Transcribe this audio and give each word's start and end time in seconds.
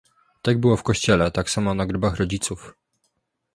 "Tak 0.41 0.57
było 0.59 0.77
w 0.77 0.83
kościele, 0.83 1.31
tak 1.31 1.49
samo 1.49 1.73
na 1.73 1.85
grobach 1.85 2.15
rodziców." 2.15 2.73